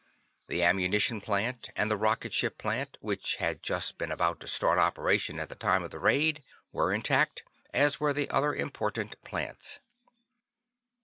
The 0.47 0.63
ammunition 0.63 1.21
plant, 1.21 1.69
and 1.75 1.91
the 1.91 1.95
rocket 1.95 2.33
ship 2.33 2.57
plant, 2.57 2.97
which 3.01 3.35
had 3.35 3.61
just 3.61 3.99
been 3.99 4.11
about 4.11 4.39
to 4.39 4.47
start 4.47 4.79
operation 4.79 5.39
at 5.39 5.47
the 5.47 5.53
time 5.53 5.83
of 5.83 5.91
the 5.91 5.99
raid, 5.99 6.41
were 6.71 6.91
intact, 6.91 7.43
as 7.71 7.99
were 7.99 8.11
the 8.11 8.27
other 8.31 8.55
important 8.55 9.21
plants. 9.23 9.79